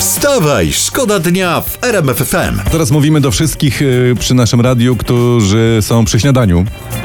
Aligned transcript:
Wstawaj, 0.00 0.72
szkoda 0.72 1.18
dnia 1.18 1.60
w 1.60 1.78
RMF 1.84 2.16
FM. 2.16 2.70
Teraz 2.72 2.90
mówimy 2.90 3.20
do 3.20 3.30
wszystkich 3.30 3.82
y, 3.82 4.14
przy 4.18 4.34
naszym 4.34 4.60
radiu, 4.60 4.96
którzy 4.96 5.78
są 5.80 6.04
przy 6.04 6.20
śniadaniu. 6.20 6.64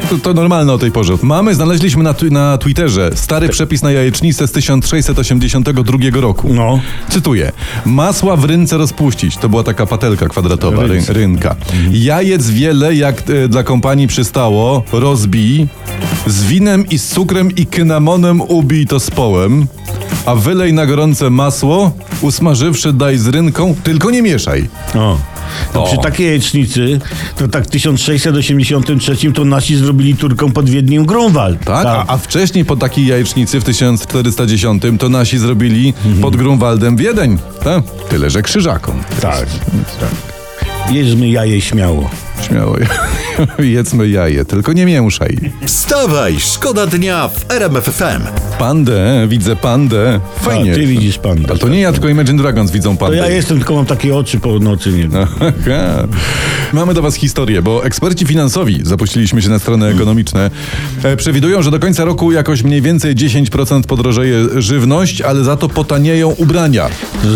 To, 0.10 0.18
to 0.18 0.34
normalne 0.34 0.74
o 0.74 0.78
tej 0.78 0.92
porze. 0.92 1.14
Mamy, 1.22 1.56
znaleźliśmy 1.56 2.04
na, 2.04 2.16
na 2.32 2.58
Twitterze 2.58 3.10
stary 3.16 3.50
przepis 3.50 3.82
na 3.82 3.92
jajecznicę 3.92 4.48
z 4.48 4.52
1682 4.52 5.98
roku. 6.22 6.54
No. 6.54 6.80
Cytuję. 7.10 7.52
Masła 7.86 8.36
w 8.36 8.46
rynce 8.46 8.78
rozpuścić. 8.78 9.38
To 9.38 9.50
była 9.50 9.64
taka 9.64 9.86
patelka 9.86 10.28
kwadratowa, 10.28 10.82
ry, 10.82 10.88
Rynce. 10.88 11.14
rynka. 11.14 11.56
Jajec 11.92 12.50
wiele, 12.50 12.96
jak 12.96 13.30
y, 13.30 13.48
dla 13.48 13.64
kompanii 13.64 14.08
przystało, 14.08 14.84
rozbij. 14.92 15.68
Z 16.28 16.44
winem 16.44 16.90
i 16.90 17.00
z 17.00 17.08
cukrem 17.08 17.52
i 17.56 17.66
kynamonem 17.66 18.42
ubij 18.42 18.86
to 18.88 19.00
z 19.00 19.12
połem. 19.12 19.68
A 20.26 20.36
wylej 20.36 20.74
na 20.74 20.86
gorące 20.86 21.30
masło, 21.30 21.92
usmażywszy 22.22 22.94
daj 22.94 23.18
z 23.18 23.28
rynką, 23.28 23.76
tylko 23.84 24.12
nie 24.12 24.22
mieszaj. 24.22 24.70
O. 24.96 25.18
To 25.74 25.84
O. 25.84 25.88
przy 25.88 25.98
takiej 25.98 26.26
jajecznicy, 26.28 27.00
to 27.38 27.48
tak 27.48 27.64
w 27.66 27.68
1683 27.68 29.32
to 29.34 29.46
nasi 29.46 29.76
zrobili 29.76 30.16
Turkom 30.16 30.52
pod 30.52 30.70
Wiedniem 30.70 31.06
Grunwald. 31.06 31.60
Tak? 31.66 31.86
A, 31.86 32.06
a 32.08 32.18
wcześniej 32.18 32.66
po 32.66 32.76
takiej 32.76 33.08
jajecznicy 33.08 33.60
w 33.60 33.64
1410 33.64 34.84
to 35.00 35.10
nasi 35.10 35.38
zrobili 35.38 35.94
pod 36.22 36.36
Grunwaldem 36.36 36.98
Wiedeń. 36.98 37.38
Tak? 37.64 37.84
Tyle, 38.10 38.30
że 38.30 38.42
krzyżakom. 38.42 39.04
tak. 39.22 39.46
tak. 40.00 40.10
Jedzmy 40.92 41.30
jaje 41.30 41.62
śmiało. 41.62 42.10
Śmiało. 42.42 42.76
Jedzmy 43.60 44.10
jaje, 44.10 44.46
tylko 44.46 44.74
nie 44.74 44.86
mięszaj. 44.86 45.38
Wstawaj, 45.66 46.40
szkoda 46.40 46.88
dnia 46.88 47.28
w 47.28 47.52
RMF 47.52 47.84
FM. 47.86 48.22
Pandę, 48.60 49.26
widzę 49.30 49.56
pandę. 49.56 50.20
Fajnie. 50.42 50.72
A, 50.72 50.76
ty 50.76 50.86
widzisz 50.86 51.18
pandę. 51.18 51.50
Ale 51.50 51.60
to 51.60 51.68
nie 51.70 51.80
ja, 51.80 51.92
tylko 51.92 52.10
Imagine 52.10 52.38
Dragons 52.38 52.72
widzą 52.72 52.94
To 52.98 53.00
pandę. 53.00 53.18
ja 53.18 53.30
jestem, 53.30 53.58
tylko 53.58 53.76
mam 53.76 53.86
takie 53.86 54.16
oczy 54.16 54.40
po 54.40 54.60
nocy. 54.60 54.92
Nie? 54.92 55.08
Aha. 55.22 56.08
Mamy 56.74 56.94
do 56.94 57.02
Was 57.02 57.16
historię, 57.16 57.62
bo 57.62 57.86
eksperci 57.86 58.26
finansowi, 58.26 58.80
zapuściliśmy 58.84 59.42
się 59.42 59.50
na 59.50 59.60
strony 59.60 59.88
ekonomiczne, 59.88 60.52
e, 61.04 61.18
przewidują, 61.18 61.62
że 61.62 61.72
do 61.72 61.80
końca 61.80 62.06
roku 62.06 62.32
jakoś 62.32 62.64
mniej 62.64 62.82
więcej 62.82 63.16
10% 63.16 63.88
podrożeje 63.88 64.46
żywność, 64.58 65.22
ale 65.22 65.44
za 65.44 65.58
to 65.58 65.70
potanieją 65.70 66.30
ubrania. 66.30 66.90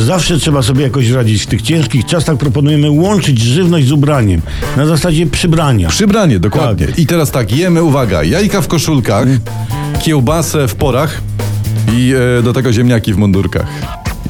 Zawsze 0.06 0.38
trzeba 0.38 0.61
sobie 0.61 0.84
jakoś 0.84 1.09
radzić. 1.09 1.44
W 1.44 1.45
tych 1.45 1.61
ciężkich 1.61 2.06
czasach 2.06 2.38
proponujemy 2.38 2.89
łączyć 2.91 3.39
żywność 3.41 3.88
z 3.88 3.91
ubraniem. 3.91 4.41
Na 4.78 4.86
zasadzie 4.86 5.28
przybrania. 5.28 5.89
Przybranie, 5.90 6.40
dokładnie. 6.40 6.86
Tak. 6.88 7.00
I 7.00 7.06
teraz 7.06 7.32
tak, 7.32 7.52
jemy, 7.52 7.84
uwaga, 7.84 8.23
jajka 8.23 8.62
w 8.62 8.68
koszulkach, 8.68 9.28
kiełbasę 10.02 10.68
w 10.68 10.76
porach 10.76 11.22
i 11.94 12.14
e, 12.40 12.44
do 12.44 12.54
tego 12.54 12.73
ziemniaki 12.73 13.14
w 13.14 13.18
mundurkach. 13.18 13.68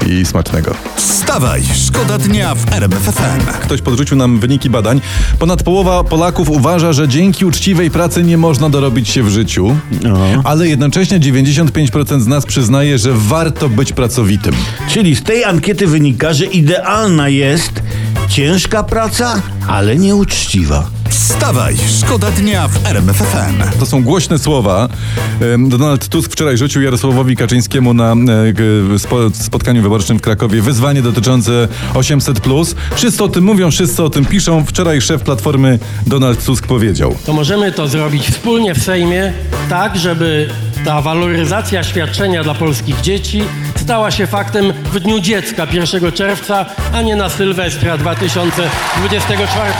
I 0.08 0.26
smacznego. 0.26 0.74
Wstawaj, 0.96 1.62
szkoda 1.86 2.18
dnia 2.18 2.54
w 2.54 2.72
RMF 2.72 2.98
FM. 3.02 3.46
Ktoś 3.62 3.82
podrzucił 3.82 4.16
nam 4.16 4.38
wyniki 4.40 4.70
badań. 4.70 5.00
Ponad 5.38 5.62
połowa 5.62 6.04
Polaków 6.04 6.50
uważa, 6.50 6.92
że 6.92 7.08
dzięki 7.08 7.44
uczciwej 7.44 7.90
pracy 7.90 8.22
nie 8.22 8.36
można 8.38 8.70
dorobić 8.70 9.08
się 9.08 9.22
w 9.22 9.28
życiu, 9.28 9.76
No. 10.02 10.18
ale 10.44 10.68
jednocześnie 10.68 11.20
95% 11.20 12.20
z 12.20 12.26
nas 12.26 12.46
przyznaje, 12.46 12.98
że 12.98 13.12
warto 13.14 13.68
być 13.68 13.92
pracowitym. 13.92 14.54
Czyli 14.88 15.16
z 15.16 15.22
tej 15.22 15.44
ankiety 15.44 15.86
wynika, 15.86 16.32
że 16.32 16.44
idealna 16.46 17.28
jest 17.28 17.72
ciężka 18.28 18.82
praca, 18.82 19.42
ale 19.68 19.96
nieuczciwa. 19.96 20.90
Wstawaj, 21.10 21.76
szkoda 22.00 22.30
dnia 22.30 22.68
w 22.68 22.86
RMF 22.86 23.16
FM. 23.16 23.78
To 23.78 23.86
są 23.86 24.04
głośne 24.04 24.38
słowa. 24.38 24.88
Donald 25.68 26.08
Tusk 26.08 26.32
wczoraj 26.32 26.56
rzucił 26.58 26.82
Jarosławowi 26.82 27.36
Kaczyńskiemu 27.36 27.94
na 27.94 28.12
e, 28.12 28.98
spotkaniu 29.32 29.82
wyborczym 29.82 30.18
w 30.18 30.20
Krakowie 30.20 30.62
wyzwanie 30.62 31.02
dotyczące 31.02 31.68
800+. 31.94 32.74
Wszyscy 32.94 33.24
o 33.24 33.28
tym 33.28 33.44
mówią, 33.44 33.70
wszyscy 33.70 34.02
o 34.02 34.10
tym 34.10 34.24
piszą. 34.24 34.64
Wczoraj 34.64 35.00
szef 35.00 35.22
Platformy 35.22 35.78
Donald 36.06 36.44
Tusk 36.44 36.66
powiedział. 36.66 37.16
to 37.26 37.32
możemy 37.32 37.72
to 37.72 37.88
zrobić 37.88 38.26
wspólnie 38.26 38.74
w 38.74 38.82
Sejmie, 38.82 39.32
tak 39.68 39.98
żeby 39.98 40.48
ta 40.84 41.00
waloryzacja 41.02 41.82
świadczenia 41.82 42.44
dla 42.44 42.54
polskich 42.54 43.00
dzieci 43.00 43.42
stała 43.76 44.10
się 44.10 44.26
faktem 44.26 44.72
w 44.92 45.00
dniu 45.00 45.20
dziecka 45.20 45.66
1 45.72 46.12
czerwca, 46.12 46.66
a 46.92 47.02
nie 47.02 47.16
na 47.16 47.28
Sylwestra 47.28 47.98
2024. 47.98 49.70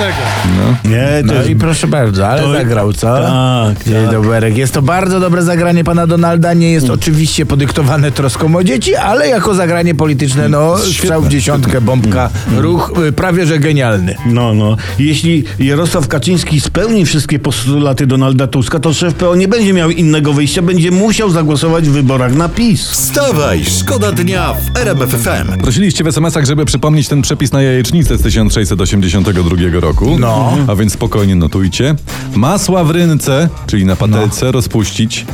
Nie, 0.85 1.09
to 1.21 1.27
No 1.27 1.35
jest... 1.35 1.51
i 1.51 1.57
proszę 1.57 1.87
bardzo, 1.87 2.29
ale 2.29 2.43
To- 2.43 2.53
zagrał, 2.53 2.93
co? 2.93 3.07
Tak, 3.23 3.85
Dzień 3.85 4.03
tak. 4.05 4.13
doberek. 4.13 4.57
Jest 4.57 4.75
to 4.75 4.83
bardzo 4.83 5.21
dobre 5.21 5.43
zagranie 5.43 5.85
pana 5.85 6.07
Donalda. 6.07 6.55
Nie 6.55 6.73
jest 6.73 6.91
oczywiście 6.91 7.47
podyktowane 7.47 8.11
troską 8.13 8.57
o 8.57 8.65
dzieci, 8.65 8.97
ale 8.97 9.29
jako 9.29 9.55
zagranie 9.55 9.95
polityczne, 9.95 10.49
no, 10.49 10.79
strzał 10.79 11.23
w 11.23 11.29
dziesiątkę, 11.29 11.81
bombka, 11.81 12.31
ruch 12.57 12.93
y, 13.09 13.13
prawie 13.13 13.47
że 13.47 13.59
genialny. 13.59 14.15
No, 14.27 14.55
no. 14.55 14.77
Jeśli 14.99 15.45
Jarosław 15.59 16.09
Kaczyński 16.09 16.61
spełni 16.61 17.05
wszystkie 17.07 17.39
postulaty 17.39 18.07
Donalda 18.07 18.47
Tuska, 18.47 18.79
to 18.79 18.95
szef 18.95 19.15
PO 19.15 19.35
nie 19.35 19.49
będzie 19.49 19.73
miał 19.73 19.91
innego 19.91 20.33
wyjścia, 20.33 20.63
będzie 20.63 20.90
musiał 20.91 21.31
zagłosować 21.31 21.89
w 21.89 21.93
wyborach 21.93 22.35
na 22.35 22.49
PiS. 22.49 22.91
Wstawaj, 22.91 23.65
szkoda 23.65 24.13
dnia 24.13 24.55
w 24.55 24.77
RMF 24.77 25.11
FM. 25.11 25.61
Prosiliście 25.61 26.05
w 26.05 26.07
SMS-ach, 26.07 26.45
żeby 26.47 26.65
przypomnieć 26.65 27.09
ten 27.09 27.23
przepis 27.23 27.53
na 27.53 27.63
jajecznicę 27.63 28.19
z 28.19 28.23
1682 28.23 29.81
roku. 29.81 30.17
No. 30.19 30.57
A 30.69 30.75
więc 30.75 30.93
spokojnie 30.93 31.37
notujcie. 31.37 31.95
Masła 32.35 32.85
w 32.85 32.91
rynce, 32.91 33.49
czyli 33.67 33.85
na 33.85 33.97
patelce, 33.97 34.53
rozpuścić. 34.53 35.27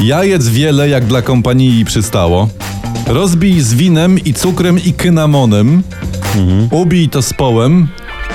Jajec 0.00 0.48
wiele, 0.48 0.88
jak 0.88 1.06
dla 1.06 1.22
kompanii 1.22 1.84
przystało. 1.84 2.48
Rozbij 3.06 3.60
z 3.60 3.74
winem 3.74 4.18
i 4.18 4.34
cukrem 4.34 4.84
i 4.84 4.92
kynamonem. 4.92 5.82
Ubij 6.70 7.08
to 7.08 7.22
z 7.22 7.32
połem, 7.32 7.88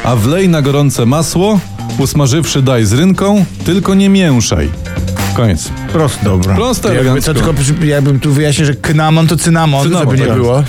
a 0.04 0.16
wlej 0.16 0.50
na 0.50 0.62
gorące 0.62 1.06
masło. 1.06 1.60
Usmażywszy 1.98 2.62
daj 2.62 2.86
z 2.86 2.94
rynką, 2.94 3.46
tylko 3.66 3.96
nie 3.96 4.10
mięszaj. 4.10 4.70
Koniec. 5.36 5.72
Prosto. 5.94 6.24
Dobra. 6.24 6.56
Proste, 6.56 6.88
Jakby 6.88 7.02
elegancko. 7.02 7.34
to 7.34 7.40
tylko, 7.40 7.54
przy- 7.54 7.88
jakbym 7.88 8.20
tu 8.20 8.34
wyjaśnił, 8.34 8.66
że 8.68 8.74
cynamon 8.88 9.28
to 9.28 9.38
cynamon, 9.38 9.84
Cynamon, 9.84 10.08
żeby 10.10 10.22
nie 10.22 10.28
tak. 10.28 10.38
było. 10.38 10.64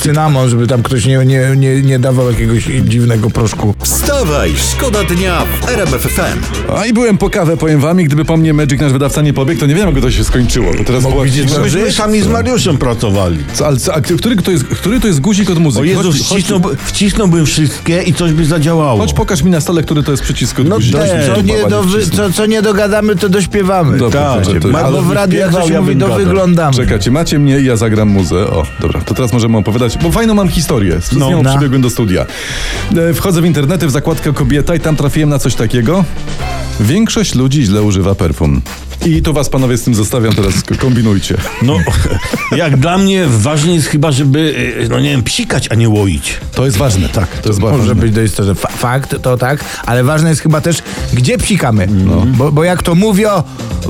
Cynamon, 0.00 0.48
żeby 0.48 0.66
tam 0.66 0.82
ktoś 0.82 1.06
nie, 1.06 1.18
nie, 1.18 1.50
nie, 1.56 1.82
nie 1.82 1.98
dawał 1.98 2.30
jakiegoś 2.30 2.64
dziwnego 2.84 3.30
proszku. 3.30 3.74
Wstawaj, 3.82 4.52
szkoda 4.72 5.04
dnia 5.04 5.42
w 5.60 5.68
RMF 5.68 6.02
FM. 6.02 6.62
A 6.76 6.86
i 6.86 6.92
byłem 6.92 7.18
po 7.18 7.30
kawę, 7.30 7.56
powiem 7.56 7.80
wam, 7.80 8.00
i 8.00 8.04
gdyby 8.04 8.24
po 8.24 8.36
mnie 8.36 8.52
Magic 8.54 8.80
nasz 8.80 8.92
wydawca 8.92 9.22
nie 9.22 9.32
pobiegł, 9.32 9.60
to 9.60 9.66
nie 9.66 9.74
wiem, 9.74 9.94
jak 9.94 10.00
to 10.04 10.10
się 10.10 10.24
skończyło. 10.24 10.72
Bo 10.78 10.84
teraz 10.84 11.02
była 11.02 11.26
że- 11.26 11.60
Myśmy 11.60 11.92
sami 11.92 12.20
z 12.22 12.26
Mariuszem 12.26 12.78
pracowali. 12.78 13.38
Co, 13.52 13.66
ale 13.66 13.76
co, 13.76 13.94
a 13.94 14.00
który 14.00 14.36
to 14.36 14.50
jest, 14.50 14.64
który 14.64 15.00
to 15.00 15.06
jest 15.06 15.20
guzik 15.20 15.50
od 15.50 15.56
O 15.56 15.60
muzyki? 15.60 15.88
Jezu, 15.88 16.02
chodź, 16.02 16.22
chodź, 16.22 16.24
wcisnął, 16.44 16.60
wcisnąłbym 16.84 17.46
wszystkie 17.46 18.02
i 18.02 18.14
coś 18.14 18.32
by 18.32 18.44
zadziałało. 18.44 19.00
chodź, 19.00 19.12
pokaż 19.12 19.42
mi 19.42 19.50
na 19.50 19.60
stole, 19.60 19.82
który 19.82 20.02
to 20.02 20.10
jest 20.10 20.22
przycisk 20.22 20.60
od 20.60 20.68
No 20.68 20.76
guzika. 20.76 20.98
też. 20.98 21.26
Co 21.34 21.40
nie, 21.42 21.66
do, 21.68 21.82
wy- 21.82 22.00
Wcisnę. 22.00 22.16
co, 22.16 22.32
co 22.32 22.46
nie 22.46 22.62
dogadamy, 22.62 23.16
to 23.16 23.28
dośpiewamy. 23.28 23.98
Dobra, 23.98 24.34
Tak, 24.34 24.59
to- 24.60 24.68
Marlo 24.68 24.88
Albo 24.98 25.02
w 25.02 25.12
radiu, 25.12 25.38
jak 25.38 25.52
się 25.52 25.72
ja 25.72 25.80
mówi, 25.80 25.96
do 25.96 26.08
gadał. 26.08 26.24
wyglądamy. 26.24 26.76
Czekajcie, 26.76 27.10
macie 27.10 27.38
mnie 27.38 27.60
i 27.60 27.64
ja 27.64 27.76
zagram 27.76 28.08
muzę. 28.08 28.46
O, 28.46 28.62
dobra, 28.80 29.00
to 29.00 29.14
teraz 29.14 29.32
możemy 29.32 29.58
opowiadać, 29.58 29.98
bo 30.02 30.10
fajną 30.12 30.34
mam 30.34 30.48
historię. 30.48 31.00
Z 31.00 31.12
No. 31.12 31.30
nią 31.30 31.42
Na. 31.42 31.50
przybiegłem 31.50 31.82
do 31.82 31.90
studia. 31.90 32.26
E, 33.10 33.14
Wchodzę 33.14 33.42
w 33.42 33.44
internety, 33.44 33.86
w 33.86 33.90
zakładkę 33.90 34.32
kobieta 34.32 34.74
i 34.74 34.80
tam 34.80 34.96
trafiłem 34.96 35.28
na 35.28 35.38
coś 35.38 35.54
takiego. 35.54 36.04
Większość 36.80 37.34
ludzi 37.34 37.62
źle 37.62 37.82
używa 37.82 38.14
perfum. 38.14 38.60
I 39.06 39.22
to 39.22 39.32
was 39.32 39.48
panowie 39.48 39.76
z 39.76 39.82
tym 39.82 39.94
zostawiam, 39.94 40.32
teraz 40.34 40.54
kombinujcie. 40.78 41.36
No, 41.62 41.76
jak 42.56 42.76
dla 42.76 42.98
mnie 42.98 43.26
ważne 43.28 43.74
jest 43.74 43.86
chyba, 43.86 44.12
żeby, 44.12 44.54
e, 44.84 44.88
no 44.88 45.00
nie 45.00 45.10
wiem, 45.10 45.22
psikać, 45.22 45.68
a 45.70 45.74
nie 45.74 45.88
łoić. 45.88 46.34
To 46.54 46.64
jest 46.64 46.76
ważne, 46.76 47.08
tak, 47.08 47.38
to 47.38 47.48
jest 47.48 47.60
Może 47.60 47.76
ważne. 47.78 47.94
być 47.94 48.12
dość 48.12 48.32
to, 48.34 48.44
że 48.44 48.54
fa- 48.54 48.68
fakt, 48.68 49.22
to 49.22 49.36
tak, 49.36 49.64
ale 49.86 50.04
ważne 50.04 50.28
jest 50.28 50.40
chyba 50.40 50.60
też, 50.60 50.82
gdzie 51.12 51.38
psikamy. 51.38 51.86
No. 51.90 52.26
Bo, 52.26 52.52
bo 52.52 52.64
jak 52.64 52.82
to 52.82 52.94
mówią, 52.94 53.28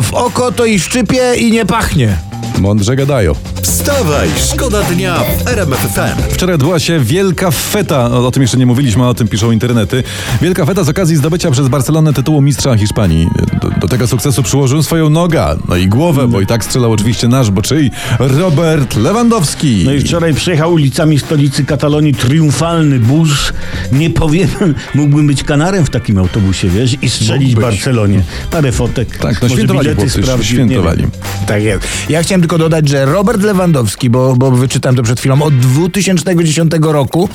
w 0.03 0.15
oko 0.15 0.53
to 0.53 0.65
i 0.65 0.81
szczypie 0.81 1.35
i 1.37 1.51
nie 1.53 1.67
pachnie. 1.67 2.17
Mądrze 2.61 2.97
gadają. 2.97 3.33
Wstawaj, 3.63 4.29
szkoda 4.53 4.83
dnia 4.83 5.15
w 5.45 5.49
RMF 5.49 5.79
FM. 5.79 6.23
Wczoraj 6.33 6.55
odbyła 6.55 6.79
się 6.79 7.01
wielka 7.01 7.51
feta, 7.51 8.11
o, 8.11 8.31
tym 8.31 8.43
jeszcze 8.43 8.57
nie 8.57 8.67
mówiliśmy, 8.67 9.05
a 9.05 9.09
o 9.09 9.15
tym 9.15 9.29
piszą 9.29 9.51
internety. 9.51 10.03
Wielka 10.43 10.67
feta 10.67 10.85
z 10.85 10.89
okazji 10.89 11.17
zdobycia 11.17 11.51
przez 11.51 11.69
Barcelonę 11.69 12.13
tytułu 12.13 12.43
mistrza 12.43 12.77
Hiszpanii. 12.77 13.29
Do, 13.63 13.71
do 13.81 13.89
tego 13.89 14.07
sukcesu 14.07 14.43
przyłożył 14.43 14.83
swoją 14.83 15.11
nogę, 15.11 15.57
no 15.69 15.77
i 15.77 15.89
głowę, 15.89 16.29
bo 16.29 16.41
i 16.41 16.47
tak 16.47 16.65
strzelał 16.65 16.93
oczywiście 16.93 17.29
nasz, 17.29 17.51
bo 17.51 17.63
czyj? 17.63 17.91
Robert 18.19 18.97
Lewandowski. 18.97 19.83
No 19.85 19.93
i 19.93 20.01
wczoraj 20.01 20.35
przejechał 20.35 20.73
ulicami 20.73 21.19
stolicy 21.19 21.65
Katalonii 21.65 22.15
triumfalny 22.15 22.99
bus. 22.99 23.53
Nie 23.93 24.11
powiem, 24.11 24.49
mógłbym 24.95 25.27
być 25.27 25.45
kanarem 25.45 25.85
w 25.85 25.91
takim 25.91 26.19
autobusie, 26.19 26.69
wiesz, 26.69 26.97
i 27.03 27.11
strzelić. 27.11 27.55
Barcelonie. 27.55 28.23
Parę 28.51 28.73
fotek. 28.73 29.17
Tak, 29.19 29.35
no 29.35 29.49
może 29.49 29.55
świętowali 29.55 29.95
chłopcy, 29.95 30.23
sprawdzić, 30.23 30.51
nie 30.51 30.57
świętowali. 30.57 31.05
Tak 31.47 31.63
jest. 31.63 31.89
Ja 32.09 32.23
chciałem 32.23 32.41
tylko 32.41 32.50
dodać, 32.59 32.89
że 32.89 33.05
Robert 33.05 33.43
Lewandowski, 33.43 34.11
bo, 34.11 34.37
bo 34.37 34.51
wyczytałem 34.51 34.97
to 34.97 35.03
przed 35.03 35.21
chwilą, 35.21 35.43
od 35.43 35.59
2010 35.59 36.73
roku 36.83 37.29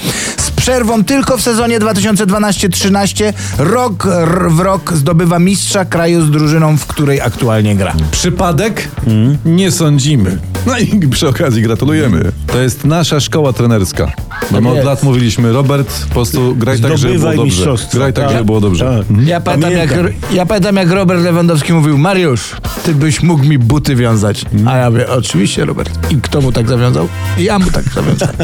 przerwą 0.65 1.03
tylko 1.03 1.37
w 1.37 1.41
sezonie 1.41 1.79
2012-13 1.79 3.33
rok 3.57 4.05
r- 4.05 4.51
w 4.51 4.59
rok 4.59 4.93
zdobywa 4.93 5.39
mistrza 5.39 5.85
kraju 5.85 6.21
z 6.25 6.31
drużyną, 6.31 6.77
w 6.77 6.85
której 6.85 7.21
aktualnie 7.21 7.75
gra. 7.75 7.93
Przypadek? 8.11 8.87
Nie 9.45 9.71
sądzimy. 9.71 10.37
No 10.65 10.77
i 10.77 10.99
przy 11.07 11.27
okazji 11.27 11.61
gratulujemy. 11.61 12.31
To 12.47 12.59
jest 12.61 12.85
nasza 12.85 13.19
szkoła 13.19 13.53
trenerska. 13.53 14.11
No 14.51 14.61
my 14.61 14.69
od 14.79 14.85
lat 14.85 15.03
mówiliśmy, 15.03 15.51
Robert, 15.53 16.05
po 16.07 16.13
prostu 16.13 16.55
graj 16.55 16.79
tak, 16.81 16.97
żeby 16.97 17.19
było 17.19 17.33
dobrze. 17.35 17.75
Graj 17.93 18.13
tak, 18.13 18.29
żeby 18.31 18.45
było 18.45 18.61
dobrze. 18.61 19.03
Tak. 19.09 19.27
Ja 19.27 19.41
pamiętam, 19.41 19.71
jak, 19.71 19.89
ja 20.31 20.45
pamiętam, 20.45 20.75
jak 20.75 20.91
Robert 20.91 21.21
Lewandowski 21.23 21.73
mówił, 21.73 21.97
Mariusz, 21.97 22.51
ty 22.83 22.95
byś 22.95 23.23
mógł 23.23 23.43
mi 23.43 23.57
buty 23.57 23.95
wiązać. 23.95 24.45
A 24.67 24.77
ja 24.77 24.89
mówię, 24.89 25.09
oczywiście, 25.09 25.65
Robert. 25.65 25.89
I 26.11 26.15
kto 26.21 26.41
mu 26.41 26.51
tak 26.51 26.67
zawiązał? 26.69 27.07
Ja 27.37 27.59
mu 27.59 27.71
tak 27.71 27.83
zawiązałem. 27.95 28.35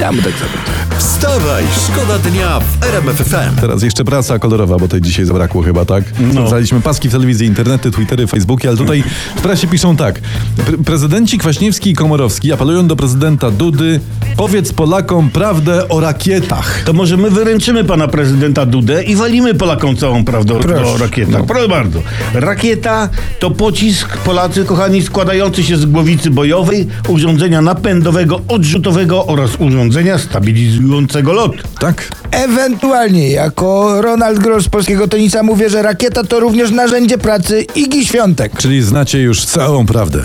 Ja 0.00 0.12
mu 0.12 0.22
tak 0.22 0.32
zawiązałem. 0.32 0.76
Wstawaj, 0.98 1.64
szkoda 1.86 2.18
dnia 2.18 2.60
w 2.60 2.84
RMF 2.84 3.16
FM. 3.16 3.60
Teraz 3.60 3.82
jeszcze 3.82 4.04
prasa 4.04 4.38
kolorowa, 4.38 4.78
bo 4.78 4.88
tej 4.88 5.00
dzisiaj 5.00 5.24
zabrakło 5.24 5.62
chyba, 5.62 5.84
tak? 5.84 6.04
No. 6.20 6.30
Sprawdzaliśmy 6.32 6.80
paski 6.80 7.08
w 7.08 7.12
telewizji, 7.12 7.46
internety, 7.46 7.90
twittery, 7.90 8.26
facebooki, 8.26 8.68
ale 8.68 8.76
tutaj 8.76 9.04
w 9.36 9.40
prasie 9.40 9.66
piszą 9.66 9.96
tak. 9.96 10.20
Pre- 10.66 10.84
prezydenci 10.84 11.38
Kwaśniewski 11.38 11.90
i 11.90 11.94
Komorowski 11.94 12.52
apelują 12.52 12.86
do 12.86 12.96
prezydenta 12.96 13.50
Dudy, 13.50 14.00
powiedz 14.36 14.72
Polakom 14.72 15.30
prawdę 15.30 15.88
o 15.88 16.00
rakietach. 16.00 16.82
To 16.84 16.92
może 16.92 17.16
my 17.16 17.30
wyręczymy 17.30 17.84
pana 17.84 18.08
prezydenta 18.08 18.66
Dudę 18.66 19.02
i 19.02 19.16
walimy 19.16 19.54
Polakom 19.54 19.96
całą 19.96 20.24
prawdę 20.24 20.54
o- 20.54 20.60
Proszę. 20.60 20.86
o 20.86 20.96
rakietach. 20.98 21.40
No. 21.40 21.46
Proszę 21.46 21.68
bardzo. 21.68 22.02
Rakieta 22.34 23.08
to 23.40 23.50
pocisk, 23.50 24.16
Polacy 24.16 24.64
kochani, 24.64 25.02
składający 25.02 25.62
się 25.62 25.76
z 25.76 25.86
głowicy 25.86 26.30
bojowej, 26.30 26.86
urządzenia 27.08 27.62
napędowego, 27.62 28.40
odrzutowego 28.48 29.26
oraz 29.26 29.50
urządzenia 29.58 29.85
stabilizującego 30.18 31.32
lot. 31.32 31.52
Tak? 31.78 32.08
Ewentualnie, 32.30 33.30
jako 33.30 34.00
Ronald 34.02 34.38
Gross 34.38 34.64
z 34.64 34.68
polskiego 34.68 35.08
tenisa 35.08 35.42
mówię, 35.42 35.70
że 35.70 35.82
rakieta 35.82 36.24
to 36.24 36.40
również 36.40 36.70
narzędzie 36.70 37.18
pracy 37.18 37.66
Igi 37.74 38.06
Świątek. 38.06 38.52
Czyli 38.58 38.82
znacie 38.82 39.18
już 39.18 39.44
całą 39.44 39.86
prawdę. 39.86 40.22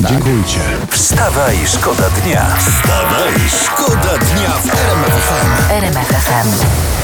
Dziękujcie. 0.00 0.58
Wstawaj, 0.90 1.56
szkoda 1.66 2.10
dnia. 2.10 2.46
Wstawaj, 2.58 3.32
szkoda 3.64 4.18
dnia 4.18 4.50
w 4.50 4.74
RMF 4.74 5.12
FM. 5.12 5.72
RMF 5.72 6.08
FM. 6.08 6.95